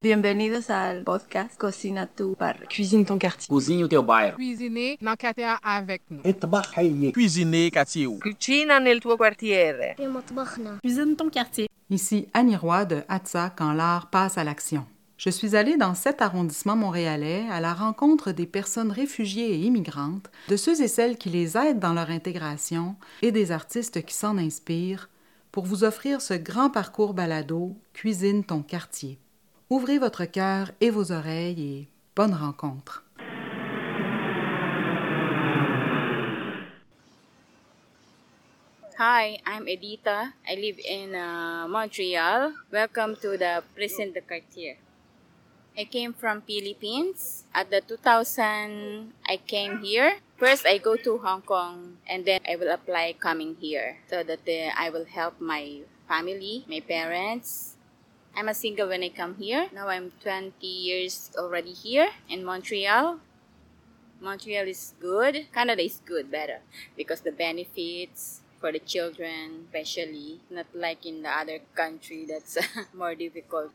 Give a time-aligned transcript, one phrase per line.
[0.00, 2.68] Bienvenue Bienvenidos al podcast Cocina tu barrio.
[2.68, 3.48] Cuisine ton quartier.
[3.48, 4.36] Cuisine teu bairro.
[4.36, 6.22] Cuisiner dans quartier avec nous.
[7.12, 8.06] Cuisiner quartier.
[8.20, 9.96] Cucina nel tuo quartiere.
[10.80, 11.66] Cuisine ton quartier.
[11.90, 14.86] Ici Annie Roy de Hatsa quand l'art passe à l'action.
[15.16, 20.30] Je suis allée dans cet arrondissement montréalais à la rencontre des personnes réfugiées et immigrantes,
[20.48, 24.38] de ceux et celles qui les aident dans leur intégration et des artistes qui s'en
[24.38, 25.10] inspirent
[25.50, 29.18] pour vous offrir ce grand parcours balado Cuisine ton quartier.
[29.70, 33.04] Ouvrez votre cœur et vos oreilles et bonne rencontre.
[38.98, 40.32] Hi, I'm Edita.
[40.48, 42.52] I live in uh, Montreal.
[42.72, 44.78] Welcome to the Prison de Cartier.
[45.76, 47.44] I came from Philippines.
[47.52, 50.16] At the 2000, I came here.
[50.38, 54.48] First, I go to Hong Kong, and then I will apply coming here so that
[54.48, 57.77] uh, I will help my family, my parents.
[58.38, 59.66] I'm a single when I come here.
[59.74, 63.18] Now I'm 20 years already here in Montreal.
[64.20, 65.48] Montreal is good.
[65.52, 66.60] Canada is good, better
[66.96, 72.56] because the benefits for the children, especially not like in the other country that's
[72.94, 73.72] more difficult.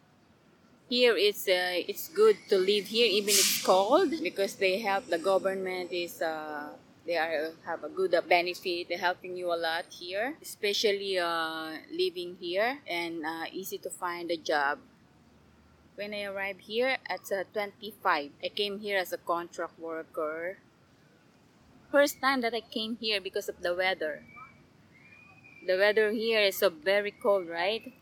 [0.88, 5.20] Here it's uh, it's good to live here even it's cold because they help the
[5.20, 6.70] government is uh,
[7.06, 11.72] they are have a good uh, benefit they're helping you a lot here especially uh,
[11.92, 14.80] living here and uh, easy to find a job.
[15.96, 20.58] When I arrived here at uh, 25 I came here as a contract worker.
[21.92, 24.24] First time that I came here because of the weather.
[25.68, 27.94] The weather here is so very cold right?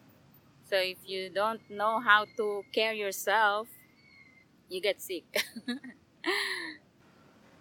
[0.69, 3.67] So if you don't know how to care yourself,
[4.69, 5.25] you get sick.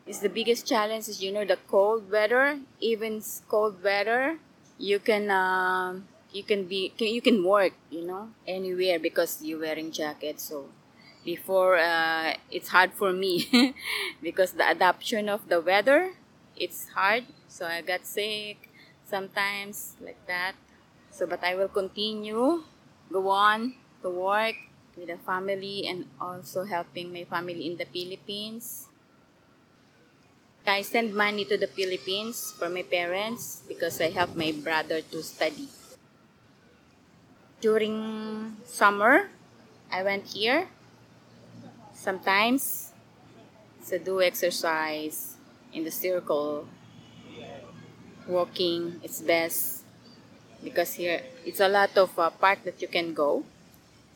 [0.07, 2.59] it's the biggest challenge is you know the cold weather.
[2.81, 4.39] Even cold weather,
[4.79, 9.61] you can um, you can be can, you can work you know anywhere because you're
[9.61, 10.41] wearing jacket.
[10.41, 10.67] So
[11.25, 13.75] before uh, it's hard for me
[14.23, 16.13] because the adaptation of the weather
[16.57, 17.25] it's hard.
[17.49, 18.69] So I got sick
[19.07, 20.55] sometimes like that.
[21.11, 22.63] So but I will continue
[23.13, 24.55] go on to work
[24.97, 28.90] with the family and also helping my family in the Philippines.
[30.71, 35.19] I send money to the Philippines for my parents because I help my brother to
[35.19, 35.67] study.
[37.61, 39.35] During summer,
[39.91, 40.71] I went here
[41.93, 42.95] sometimes
[43.91, 45.35] to do exercise
[45.75, 46.71] in the circle.
[48.31, 49.83] Walking, it's best
[50.63, 53.43] because here it's a lot of uh, park that you can go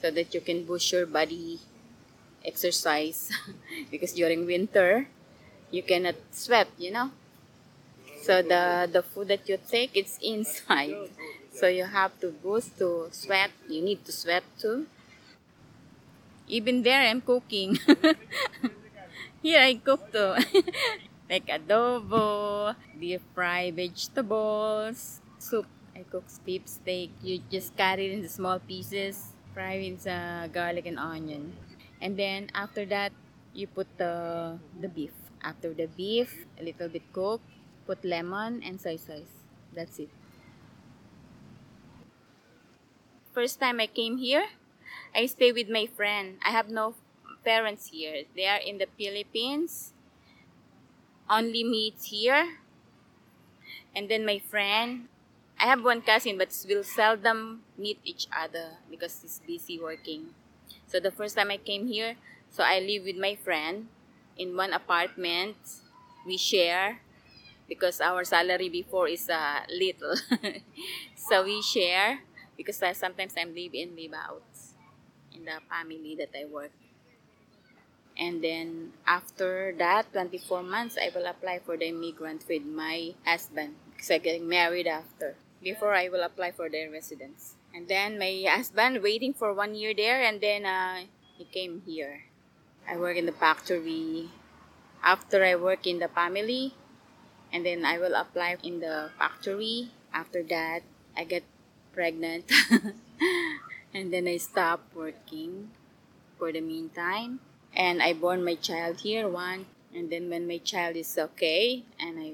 [0.01, 1.59] so that you can boost your body
[2.45, 3.33] exercise
[3.91, 5.09] because during winter
[5.77, 7.09] you cannot sweat you know?
[8.25, 10.97] So the the food that you take it's inside.
[11.53, 13.53] So you have to boost to sweat.
[13.69, 14.87] You need to sweat too.
[16.49, 17.79] Even there i'm cooking.
[19.43, 20.35] Here i cook too.
[21.31, 25.67] Like adobo deep fry vegetables soup.
[25.97, 27.11] I cook beef steak.
[27.23, 31.57] You just cut it into small pieces, fry with uh, garlic and onion,
[32.03, 33.13] and then after that
[33.57, 35.15] you put the the beef.
[35.45, 37.45] After the beef, a little bit cooked,
[37.87, 39.45] put lemon and soy sauce.
[39.77, 40.09] That's it.
[43.35, 44.47] First time I came here,
[45.15, 46.39] I stay with my friend.
[46.41, 46.95] I have no
[47.45, 48.25] parents here.
[48.35, 49.93] They are in the Philippines.
[51.29, 52.57] Only meets here.
[53.95, 55.09] And then my friend,
[55.61, 60.33] I have one cousin, but we'll seldom meet each other because he's busy working.
[60.87, 62.17] So the first time I came here,
[62.51, 63.89] so I live with my friend
[64.37, 65.57] in one apartment.
[66.27, 67.01] We share
[67.69, 70.17] because our salary before is uh, little,
[71.17, 72.21] so we share
[72.57, 74.43] because I, sometimes I'm live in, live out
[75.35, 76.73] in the family that I work.
[78.17, 83.75] And then after that, 24 months, I will apply for the immigrant with my husband
[83.93, 85.35] because I'm getting married after.
[85.63, 87.55] Before I will apply for their residence.
[87.75, 92.25] And then my husband waiting for one year there and then uh, he came here.
[92.89, 94.31] I work in the factory.
[95.03, 96.75] After I work in the family,
[97.53, 99.91] and then I will apply in the factory.
[100.13, 100.83] After that,
[101.17, 101.45] I get
[101.93, 102.51] pregnant.
[103.95, 105.71] and then I stop working
[106.39, 107.41] for the meantime.
[107.75, 109.67] And I born my child here, one.
[109.95, 112.33] And then when my child is okay, and I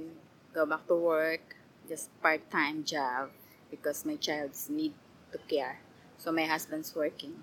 [0.54, 1.56] go back to work,
[1.88, 3.30] just part-time job
[3.70, 4.94] because my child need
[5.32, 5.80] to care.
[6.18, 7.42] So my husband's working.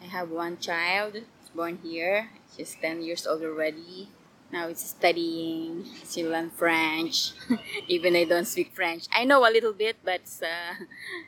[0.00, 1.22] I have one child
[1.58, 2.30] born here.
[2.54, 4.08] She's 10 years old already.
[4.54, 5.84] Now it's studying.
[6.08, 7.34] She learn French.
[7.88, 9.10] Even I don't speak French.
[9.12, 10.78] I know a little bit, but uh,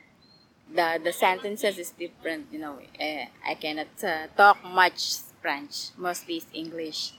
[0.79, 2.47] the the sentences is different.
[2.55, 5.91] You know, uh, I cannot uh, talk much French.
[5.99, 7.19] Mostly it's English.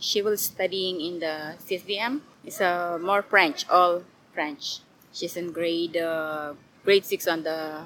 [0.00, 2.24] She will studying in the CSDM.
[2.42, 4.02] It's uh, more French, all
[4.32, 4.80] French.
[5.12, 7.84] She's in grade uh, grade six on the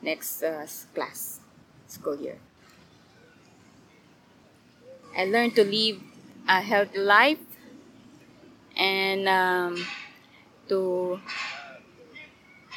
[0.00, 0.64] next uh,
[0.94, 1.42] class
[1.90, 2.38] school year.
[5.16, 6.00] I learned to live
[6.48, 7.38] a healthy life
[8.76, 9.86] and um,
[10.68, 11.20] to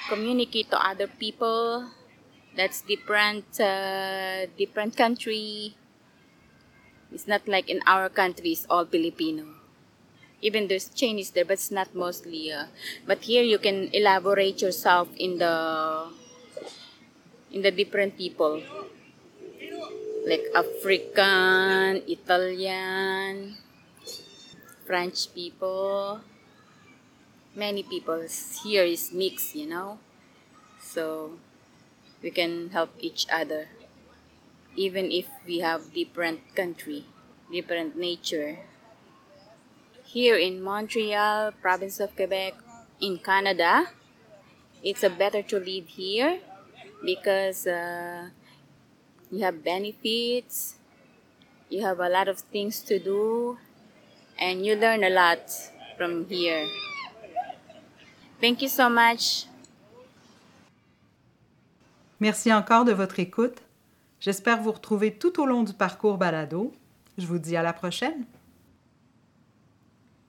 [0.10, 1.88] communicate to other people.
[2.56, 5.76] That's different uh, different country.
[7.12, 9.46] It's not like in our country it's all filipino.
[10.42, 12.66] Even there's chinese there but it's not mostly uh,
[13.06, 15.54] but here you can elaborate yourself in the
[17.52, 18.64] in the different people
[20.26, 23.56] like african italian
[24.86, 26.22] french people
[27.56, 28.24] many people
[28.64, 30.00] here is mixed, you know.
[30.80, 31.38] So
[32.22, 33.68] we can help each other
[34.76, 37.06] even if we have different country,
[37.52, 38.60] different nature.
[40.06, 42.54] Here in Montreal, province of Quebec,
[43.02, 43.88] in Canada,
[44.84, 46.40] it's a better to live here
[47.04, 48.30] because uh,
[49.32, 50.76] you have benefits,
[51.70, 53.58] you have a lot of things to do,
[54.40, 55.50] and you learn a lot
[55.98, 56.68] from here.
[58.42, 59.48] Thank you so much.
[62.20, 63.62] Merci encore de votre écoute.
[64.20, 66.72] J'espère vous retrouver tout au long du parcours balado.
[67.18, 68.26] Je vous dis à la prochaine.